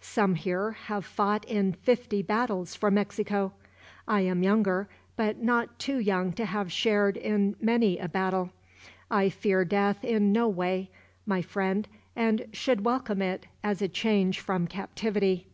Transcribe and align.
Some 0.00 0.36
here 0.36 0.70
have 0.70 1.04
fought 1.04 1.44
in 1.46 1.72
fifty 1.72 2.22
battles 2.22 2.76
for 2.76 2.92
Mexico. 2.92 3.54
I 4.06 4.20
am 4.20 4.44
younger, 4.44 4.88
but 5.16 5.42
not 5.42 5.80
too 5.80 5.98
young 5.98 6.32
to 6.34 6.44
have 6.46 6.70
shared 6.70 7.16
in 7.16 7.56
many 7.60 7.98
a 7.98 8.06
battle. 8.08 8.52
I 9.10 9.30
fear 9.30 9.64
death 9.64 10.04
in 10.04 10.30
no 10.30 10.46
way, 10.48 10.92
my 11.26 11.42
friend, 11.42 11.88
and 12.14 12.46
should 12.52 12.84
welcome 12.84 13.20
it, 13.20 13.46
as 13.64 13.82
a 13.82 13.88
change 13.88 14.38
from 14.38 14.68
captivity. 14.68 15.48